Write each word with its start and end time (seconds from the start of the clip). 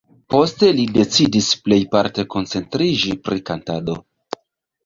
Poste 0.33 0.69
li 0.77 0.85
decidis 0.95 1.49
plejparte 1.67 2.25
koncentriĝi 2.37 3.15
pri 3.29 3.41
kantado. 3.51 3.99